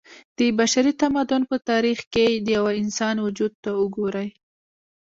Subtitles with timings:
[0.37, 4.29] د بشري تمدن په تاريخ کې د يوه انسان وجود ته وګورئ